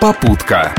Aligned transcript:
Попутка. 0.00 0.74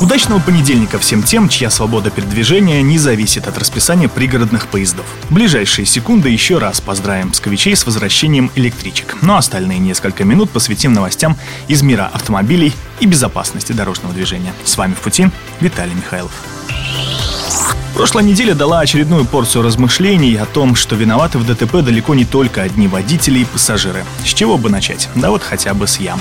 Удачного 0.00 0.40
понедельника 0.40 0.98
всем 0.98 1.22
тем, 1.22 1.50
чья 1.50 1.68
свобода 1.68 2.08
передвижения 2.08 2.80
не 2.80 2.96
зависит 2.96 3.46
от 3.46 3.58
расписания 3.58 4.08
пригородных 4.08 4.68
поездов. 4.68 5.04
В 5.28 5.34
ближайшие 5.34 5.84
секунды 5.84 6.30
еще 6.30 6.56
раз 6.56 6.80
поздравим 6.80 7.30
псковичей 7.30 7.76
с 7.76 7.84
возвращением 7.84 8.50
электричек. 8.54 9.18
Но 9.20 9.36
остальные 9.36 9.80
несколько 9.80 10.24
минут 10.24 10.48
посвятим 10.48 10.94
новостям 10.94 11.36
из 11.68 11.82
мира 11.82 12.10
автомобилей 12.10 12.72
и 13.00 13.06
безопасности 13.06 13.72
дорожного 13.72 14.14
движения. 14.14 14.54
С 14.64 14.78
вами 14.78 14.94
в 14.94 15.00
пути 15.00 15.28
Виталий 15.60 15.94
Михайлов. 15.94 16.32
Прошлая 17.94 18.24
неделя 18.24 18.54
дала 18.54 18.80
очередную 18.80 19.26
порцию 19.26 19.62
размышлений 19.62 20.36
о 20.36 20.46
том, 20.46 20.74
что 20.74 20.96
виноваты 20.96 21.36
в 21.36 21.46
ДТП 21.46 21.82
далеко 21.84 22.14
не 22.14 22.24
только 22.24 22.62
одни 22.62 22.88
водители 22.88 23.40
и 23.40 23.44
пассажиры. 23.44 24.06
С 24.24 24.28
чего 24.28 24.56
бы 24.56 24.70
начать? 24.70 25.10
Да 25.14 25.28
вот 25.28 25.42
хотя 25.42 25.74
бы 25.74 25.86
с 25.86 26.00
ям. 26.00 26.18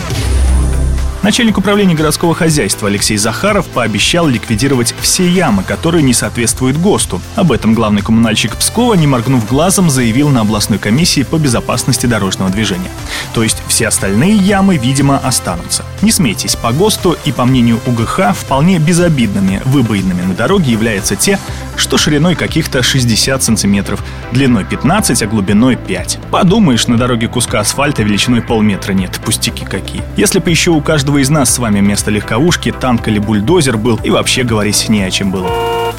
Начальник 1.22 1.58
управления 1.58 1.96
городского 1.96 2.34
хозяйства 2.34 2.88
Алексей 2.88 3.18
Захаров 3.18 3.68
пообещал 3.68 4.26
ликвидировать 4.26 4.96
все 5.02 5.28
ямы, 5.28 5.64
которые 5.64 6.02
не 6.02 6.14
соответствуют 6.14 6.78
ГОСТу. 6.78 7.22
Об 7.36 7.52
этом 7.52 7.74
главный 7.74 8.02
коммунальщик 8.02 8.56
Пскова, 8.56 8.94
не 8.94 9.06
моргнув 9.06 9.46
глазом, 9.46 9.90
заявил 9.90 10.30
на 10.30 10.42
областной 10.42 10.80
комиссии 10.80 11.24
по 11.24 11.36
безопасности 11.36 12.06
дорожного 12.06 12.50
движения. 12.50 12.90
То 13.34 13.44
есть 13.44 13.62
все 13.80 13.88
остальные 13.88 14.36
ямы, 14.36 14.76
видимо, 14.76 15.20
останутся. 15.20 15.86
Не 16.02 16.12
смейтесь, 16.12 16.58
по 16.58 16.74
ГОСТу 16.74 17.16
и 17.24 17.32
по 17.32 17.46
мнению 17.46 17.80
УГХ 17.88 18.36
вполне 18.36 18.78
безобидными 18.78 19.62
выбоинами 19.64 20.22
на 20.22 20.34
дороге 20.34 20.74
являются 20.74 21.16
те, 21.16 21.40
что 21.78 21.98
шириной 21.98 22.36
каких-то 22.36 22.84
60 22.84 23.42
сантиметров, 23.42 24.04
длиной 24.34 24.66
15, 24.66 25.24
а 25.24 25.28
глубиной 25.28 25.78
5. 25.78 26.20
Подумаешь, 26.30 26.88
на 26.88 26.98
дороге 26.98 27.30
куска 27.30 27.62
асфальта 27.62 28.04
величиной 28.04 28.42
полметра 28.42 28.92
нет, 28.92 29.18
пустяки 29.24 29.64
какие. 29.64 30.04
Если 30.18 30.40
бы 30.40 30.50
еще 30.50 30.72
у 30.72 30.82
каждого 30.82 31.20
из 31.20 31.30
нас 31.30 31.50
с 31.50 31.58
вами 31.58 31.80
вместо 31.80 32.12
легковушки 32.12 32.74
танк 32.74 33.08
или 33.08 33.20
бульдозер 33.20 33.78
был, 33.78 33.98
и 34.04 34.10
вообще 34.10 34.44
говорить 34.44 34.90
не 34.90 35.04
о 35.04 35.10
чем 35.10 35.32
было. 35.32 35.50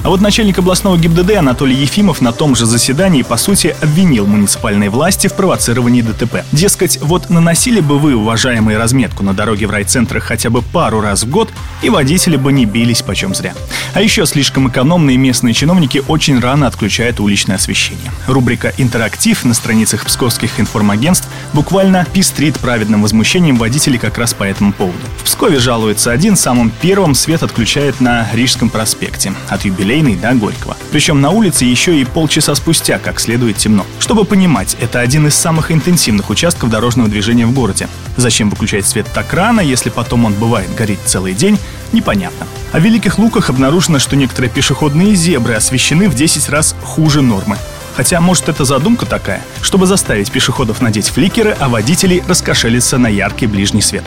А 0.03 0.09
вот 0.09 0.23
начальник 0.23 0.59
областного 0.59 0.97
ГИБДД 0.97 1.37
Анатолий 1.37 1.77
Ефимов 1.77 2.23
на 2.23 2.33
том 2.33 2.57
же 2.57 2.65
заседании, 2.65 3.21
по 3.21 3.37
сути, 3.37 3.77
обвинил 3.83 4.27
муниципальные 4.27 4.89
власти 4.89 5.27
в 5.27 5.35
провоцировании 5.35 6.01
ДТП. 6.01 6.43
Дескать, 6.53 6.99
вот 7.03 7.29
наносили 7.29 7.81
бы 7.81 7.99
вы, 7.99 8.15
уважаемые, 8.15 8.79
разметку 8.79 9.23
на 9.23 9.35
дороге 9.35 9.67
в 9.67 9.71
райцентрах 9.71 10.25
хотя 10.25 10.49
бы 10.49 10.63
пару 10.63 11.03
раз 11.03 11.25
в 11.25 11.31
год, 11.31 11.51
и 11.83 11.91
водители 11.91 12.37
бы 12.37 12.51
не 12.51 12.65
бились 12.65 13.03
почем 13.03 13.35
зря. 13.35 13.53
А 13.93 14.01
еще 14.01 14.25
слишком 14.25 14.71
экономные 14.71 15.19
местные 15.19 15.53
чиновники 15.53 16.03
очень 16.09 16.41
рано 16.41 16.67
отключают 16.67 17.21
уличное 17.21 17.57
освещение. 17.57 18.11
Рубрика 18.27 18.73
«Интерактив» 18.79 19.45
на 19.45 19.53
страницах 19.53 20.07
псковских 20.07 20.59
информагентств 20.61 21.29
буквально 21.53 22.07
пестрит 22.11 22.59
праведным 22.59 23.03
возмущением 23.03 23.57
водителей 23.57 23.99
как 23.99 24.17
раз 24.17 24.33
по 24.33 24.45
этому 24.45 24.73
поводу. 24.73 24.99
В 25.19 25.25
Пскове 25.25 25.59
жалуется 25.59 26.11
один, 26.11 26.37
самым 26.37 26.73
первым 26.81 27.15
свет 27.15 27.43
отключает 27.43 28.01
на 28.01 28.27
Рижском 28.33 28.71
проспекте. 28.71 29.35
От 29.49 29.67
юбилея 29.67 29.90
Юбилейной 29.91 30.17
до 30.17 30.35
Горького. 30.35 30.77
Причем 30.93 31.21
на 31.21 31.31
улице 31.31 31.65
еще 31.65 32.01
и 32.01 32.05
полчаса 32.05 32.55
спустя, 32.55 32.99
как 32.99 33.19
следует, 33.19 33.57
темно. 33.57 33.85
Чтобы 33.99 34.25
понимать, 34.25 34.77
это 34.81 35.01
один 35.01 35.27
из 35.27 35.35
самых 35.35 35.73
интенсивных 35.73 36.31
участков 36.31 36.71
дорожного 36.71 37.09
движения 37.09 37.47
в 37.47 37.53
городе. 37.53 37.89
Зачем 38.17 38.51
выключать 38.51 38.87
свет 38.87 39.07
так 39.13 39.33
рано, 39.33 39.61
если 39.61 39.91
потом 39.91 40.25
он 40.25 40.35
бывает 40.35 40.73
горит 40.77 41.01
целый 41.05 41.35
день, 41.35 41.59
непонятно. 41.93 42.47
В 42.73 42.79
Великих 42.79 43.19
Луках 43.19 43.51
обнаружено, 43.51 43.99
что 43.99 44.15
некоторые 44.15 44.51
пешеходные 44.51 45.15
зебры 45.15 45.55
освещены 45.55 46.09
в 46.09 46.15
10 46.15 46.49
раз 46.51 46.77
хуже 46.85 47.21
нормы. 47.21 47.57
Хотя, 47.95 48.21
может, 48.21 48.49
это 48.49 48.65
задумка 48.65 49.07
такая, 49.07 49.43
чтобы 49.63 49.87
заставить 49.87 50.31
пешеходов 50.31 50.81
надеть 50.81 51.09
фликеры, 51.09 51.57
а 51.59 51.69
водителей 51.69 52.23
раскошелиться 52.27 52.99
на 52.99 53.09
яркий 53.09 53.47
ближний 53.47 53.83
свет. 53.83 54.05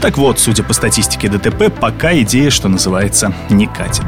Так 0.00 0.18
вот, 0.18 0.40
судя 0.40 0.62
по 0.62 0.72
статистике 0.72 1.28
ДТП, 1.28 1.72
пока 1.72 2.16
идея, 2.20 2.50
что 2.50 2.68
называется, 2.68 3.34
не 3.50 3.66
катит. 3.66 4.04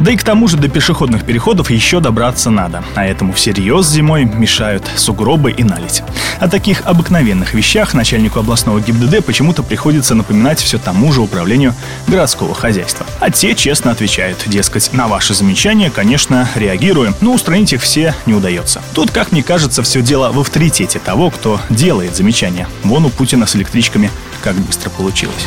Да 0.00 0.10
и 0.10 0.16
к 0.16 0.22
тому 0.22 0.48
же 0.48 0.56
до 0.56 0.68
пешеходных 0.68 1.24
переходов 1.24 1.70
еще 1.70 2.00
добраться 2.00 2.50
надо, 2.50 2.82
а 2.94 3.04
этому 3.04 3.32
всерьез 3.32 3.88
зимой 3.88 4.24
мешают 4.24 4.88
сугробы 4.96 5.52
и 5.52 5.62
налить. 5.64 6.02
О 6.40 6.48
таких 6.48 6.82
обыкновенных 6.84 7.54
вещах 7.54 7.94
начальнику 7.94 8.40
областного 8.40 8.80
ГИБДД 8.80 9.24
почему-то 9.24 9.62
приходится 9.62 10.14
напоминать 10.14 10.60
все 10.60 10.78
тому 10.78 11.12
же 11.12 11.20
управлению 11.20 11.74
городского 12.08 12.54
хозяйства. 12.54 13.06
А 13.20 13.30
те 13.30 13.54
честно 13.54 13.92
отвечают, 13.92 14.42
дескать, 14.46 14.92
на 14.92 15.06
ваши 15.06 15.34
замечания, 15.34 15.90
конечно, 15.90 16.48
реагируем, 16.54 17.14
но 17.20 17.32
устранить 17.32 17.72
их 17.72 17.82
все 17.82 18.14
не 18.26 18.31
удается. 18.34 18.82
Тут, 18.94 19.10
как 19.10 19.32
мне 19.32 19.42
кажется, 19.42 19.82
все 19.82 20.02
дело 20.02 20.32
в 20.32 20.40
авторитете 20.40 20.98
того, 20.98 21.30
кто 21.30 21.60
делает 21.70 22.16
замечания. 22.16 22.68
Вон 22.84 23.04
у 23.04 23.10
Путина 23.10 23.46
с 23.46 23.56
электричками 23.56 24.10
как 24.42 24.56
быстро 24.56 24.90
получилось. 24.90 25.46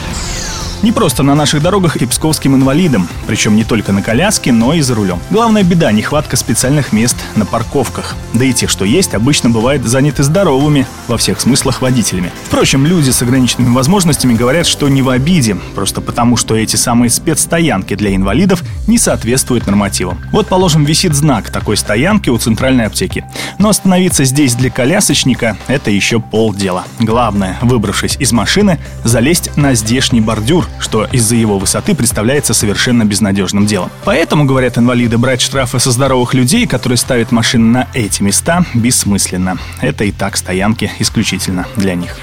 Не 0.85 0.91
просто 0.91 1.23
на 1.23 1.33
наших 1.33 1.63
дорогах 1.63 1.97
и 1.97 2.05
псковским 2.05 2.53
инвалидам, 2.53 3.07
причем 3.25 3.55
не 3.55 3.63
только 3.63 3.91
на 3.91 4.03
коляске, 4.03 4.51
но 4.51 4.71
и 4.75 4.81
за 4.81 4.93
рулем. 4.93 5.19
Главная 5.31 5.63
беда– 5.63 5.91
нехватка 5.91 6.37
специальных 6.37 6.93
мест 6.93 7.15
на 7.35 7.43
парковках. 7.43 8.15
Да 8.35 8.45
и 8.45 8.53
те, 8.53 8.67
что 8.67 8.85
есть, 8.85 9.15
обычно 9.15 9.49
бывают 9.49 9.83
заняты 9.83 10.21
здоровыми, 10.21 10.85
во 11.07 11.17
всех 11.17 11.41
смыслах, 11.41 11.81
водителями. 11.81 12.31
Впрочем, 12.43 12.85
люди 12.85 13.09
с 13.09 13.19
ограниченными 13.23 13.73
возможностями 13.73 14.35
говорят, 14.35 14.67
что 14.67 14.87
не 14.87 15.01
в 15.01 15.09
обиде, 15.09 15.55
просто 15.73 16.01
потому, 16.01 16.37
что 16.37 16.55
эти 16.55 16.75
самые 16.75 17.09
спецстоянки 17.09 17.95
для 17.95 18.15
инвалидов 18.15 18.61
не 18.85 18.99
соответствуют 18.99 19.65
нормативам. 19.65 20.21
Вот, 20.31 20.45
положим, 20.45 20.85
висит 20.85 21.15
знак 21.15 21.49
такой 21.49 21.77
стоянки 21.77 22.29
у 22.29 22.37
центральной 22.37 22.85
аптеки. 22.85 23.25
Но 23.57 23.69
остановиться 23.69 24.23
здесь 24.23 24.53
для 24.53 24.69
колясочника– 24.69 25.57
это 25.67 25.89
еще 25.89 26.19
полдела. 26.19 26.83
Главное, 26.99 27.57
выбравшись 27.63 28.17
из 28.19 28.31
машины, 28.31 28.77
залезть 29.03 29.57
на 29.57 29.73
здешний 29.73 30.21
бордюр, 30.21 30.67
что 30.79 31.05
из-за 31.05 31.35
его 31.35 31.57
высоты 31.57 31.95
представляется 31.95 32.53
совершенно 32.53 33.05
безнадежным 33.05 33.65
делом. 33.65 33.89
Поэтому, 34.03 34.45
говорят 34.45 34.77
инвалиды, 34.77 35.17
брать 35.17 35.41
штрафы 35.41 35.79
со 35.79 35.91
здоровых 35.91 36.33
людей, 36.33 36.67
которые 36.67 36.97
ставят 36.97 37.31
машины 37.31 37.65
на 37.65 37.87
эти 37.93 38.21
места, 38.21 38.65
бессмысленно. 38.73 39.57
Это 39.81 40.03
и 40.03 40.11
так 40.11 40.37
стоянки 40.37 40.91
исключительно 40.99 41.67
для 41.75 41.95
них. 41.95 42.17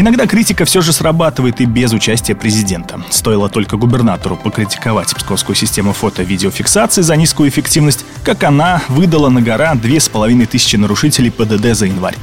Иногда 0.00 0.26
критика 0.26 0.64
все 0.64 0.80
же 0.80 0.94
срабатывает 0.94 1.60
и 1.60 1.66
без 1.66 1.92
участия 1.92 2.34
президента. 2.34 3.02
Стоило 3.10 3.50
только 3.50 3.76
губернатору 3.76 4.34
покритиковать 4.34 5.14
псковскую 5.14 5.54
систему 5.54 5.92
фото-видеофиксации 5.92 7.02
за 7.02 7.16
низкую 7.16 7.50
эффективность, 7.50 8.06
как 8.24 8.42
она 8.42 8.80
выдала 8.88 9.28
на 9.28 9.42
гора 9.42 9.74
две 9.74 10.00
с 10.00 10.08
половиной 10.08 10.46
тысячи 10.46 10.76
нарушителей 10.76 11.30
ПДД 11.30 11.74
за 11.74 11.84
январь 11.84 12.16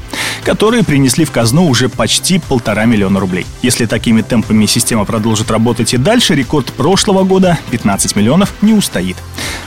которые 0.44 0.84
принесли 0.84 1.26
в 1.26 1.32
казну 1.32 1.68
уже 1.68 1.90
почти 1.90 2.40
полтора 2.40 2.86
миллиона 2.86 3.20
рублей. 3.20 3.46
Если 3.62 3.86
такими 3.86 4.22
темпами 4.22 4.66
система 4.66 5.06
продолжит 5.06 5.52
работать 5.52 5.94
и 5.94 5.98
дальше, 5.98 6.36
рекорд 6.36 6.72
прошлого 6.74 7.24
года 7.24 7.58
15 7.72 8.16
миллионов 8.16 8.54
не 8.62 8.74
устоит. 8.74 9.18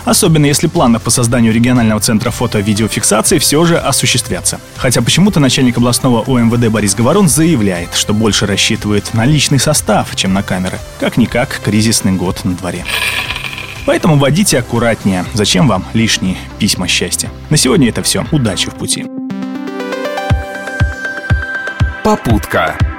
Особенно 0.04 0.46
если 0.46 0.66
планы 0.66 0.98
по 0.98 1.10
созданию 1.10 1.52
регионального 1.52 2.00
центра 2.00 2.30
фото-видеофиксации 2.30 3.38
все 3.38 3.64
же 3.64 3.78
осуществятся. 3.78 4.60
Хотя 4.76 5.02
почему-то 5.02 5.40
начальник 5.40 5.78
областного 5.78 6.22
УМВД 6.22 6.68
Борис 6.68 6.94
Говорон 6.94 7.28
заявляет, 7.28 7.94
что 7.94 8.14
больше 8.14 8.46
рассчитывает 8.46 9.12
на 9.14 9.24
личный 9.24 9.58
состав, 9.58 10.14
чем 10.16 10.32
на 10.32 10.42
камеры. 10.42 10.78
Как-никак 10.98 11.60
кризисный 11.64 12.12
год 12.12 12.44
на 12.44 12.54
дворе. 12.54 12.84
Поэтому 13.86 14.16
водите 14.16 14.58
аккуратнее. 14.58 15.24
Зачем 15.34 15.66
вам 15.66 15.84
лишние 15.94 16.36
письма 16.58 16.86
счастья? 16.86 17.30
На 17.48 17.56
сегодня 17.56 17.88
это 17.88 18.02
все. 18.02 18.26
Удачи 18.30 18.68
в 18.68 18.74
пути. 18.74 19.19
Попутка. 22.02 22.89